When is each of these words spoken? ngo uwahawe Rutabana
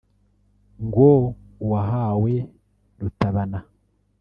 ngo 0.85 1.09
uwahawe 1.63 2.33
Rutabana 2.99 3.59